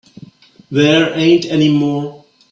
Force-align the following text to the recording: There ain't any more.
There 0.71 1.15
ain't 1.15 1.45
any 1.45 1.69
more. 1.69 2.25